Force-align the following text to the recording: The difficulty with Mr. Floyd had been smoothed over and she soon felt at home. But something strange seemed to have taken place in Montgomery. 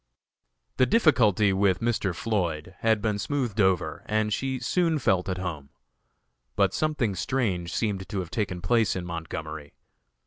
The 0.77 0.87
difficulty 0.87 1.53
with 1.53 1.79
Mr. 1.79 2.15
Floyd 2.15 2.73
had 2.79 3.03
been 3.03 3.19
smoothed 3.19 3.61
over 3.61 4.01
and 4.07 4.33
she 4.33 4.57
soon 4.57 4.97
felt 4.97 5.29
at 5.29 5.37
home. 5.37 5.69
But 6.55 6.73
something 6.73 7.13
strange 7.13 7.71
seemed 7.71 8.09
to 8.09 8.17
have 8.19 8.31
taken 8.31 8.63
place 8.63 8.95
in 8.95 9.05
Montgomery. 9.05 9.75